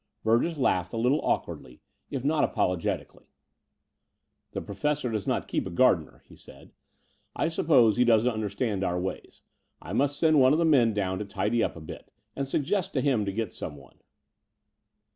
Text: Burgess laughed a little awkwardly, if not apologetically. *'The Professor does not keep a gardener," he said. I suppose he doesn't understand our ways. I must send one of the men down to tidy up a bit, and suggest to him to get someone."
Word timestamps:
Burgess 0.23 0.57
laughed 0.57 0.93
a 0.93 0.97
little 0.97 1.21
awkwardly, 1.23 1.79
if 2.09 2.23
not 2.23 2.43
apologetically. 2.43 3.27
*'The 4.51 4.63
Professor 4.63 5.11
does 5.11 5.27
not 5.27 5.47
keep 5.47 5.67
a 5.67 5.69
gardener," 5.69 6.23
he 6.25 6.35
said. 6.35 6.71
I 7.35 7.49
suppose 7.49 7.97
he 7.97 8.03
doesn't 8.03 8.33
understand 8.33 8.83
our 8.83 8.99
ways. 8.99 9.43
I 9.79 9.93
must 9.93 10.17
send 10.17 10.39
one 10.39 10.53
of 10.53 10.57
the 10.57 10.65
men 10.65 10.95
down 10.95 11.19
to 11.19 11.25
tidy 11.25 11.61
up 11.63 11.75
a 11.75 11.81
bit, 11.81 12.11
and 12.35 12.47
suggest 12.47 12.93
to 12.93 13.01
him 13.01 13.25
to 13.25 13.31
get 13.31 13.53
someone." 13.53 13.99